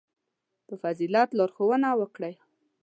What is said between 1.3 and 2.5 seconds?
لارښوونه وکړئ.